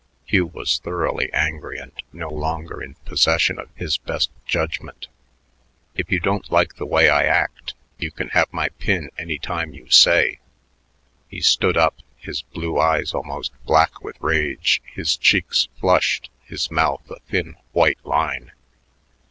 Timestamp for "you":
6.11-6.19, 7.99-8.09, 9.75-9.91